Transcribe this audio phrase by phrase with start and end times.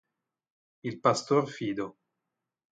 [0.81, 1.87] Il pastor fido